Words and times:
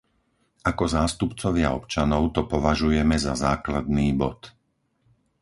Ako 0.71 0.85
zástupcovia 0.97 1.69
občanov 1.79 2.23
to 2.35 2.41
považujeme 2.53 3.15
za 3.25 3.33
základný 3.47 4.07
bod. 4.21 4.39